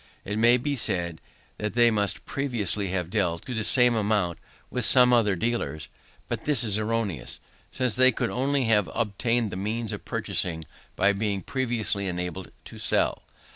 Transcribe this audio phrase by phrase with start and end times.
[0.25, 1.21] It may be said
[1.59, 4.39] that they must previously have dealt, to the same amount,
[4.71, 5.89] with some other dealers;
[6.27, 7.39] but this is erroneous,
[7.71, 12.79] since they could only have obtained the means of purchasing by being previously enabled to
[12.79, 13.21] sell.